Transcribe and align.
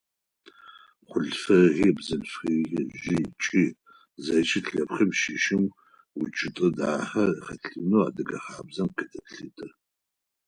Хъулъфыгъи, 1.09 1.89
бзылъфыгъи, 1.97 2.81
жъи, 3.01 3.17
кӀи– 3.41 3.65
зэкӀэ 4.23 4.59
лъэпкъым 4.73 5.11
щыщым 5.19 5.63
укӀытэ 6.21 6.67
дахэ 6.77 7.25
хэлъынэу 7.45 8.05
адыгэ 8.07 8.37
хабзэм 8.45 8.89
къыделъытэ. 8.97 9.67